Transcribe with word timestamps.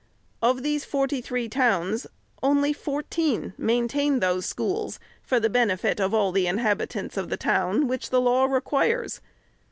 Of 0.41 0.63
these 0.63 0.83
forty 0.83 1.21
three 1.21 1.47
towns, 1.47 2.07
only 2.41 2.73
fourteen 2.73 3.53
maintain 3.55 4.19
those 4.19 4.47
schools" 4.47 4.99
for 5.21 5.39
the 5.39 5.47
benefit 5.47 5.99
of 6.01 6.11
all 6.11 6.31
the 6.31 6.47
inhabitants 6.47 7.17
of 7.17 7.29
the 7.29 7.37
town," 7.37 7.87
which 7.87 8.09
the 8.09 8.19
law 8.19 8.45
requires. 8.45 9.21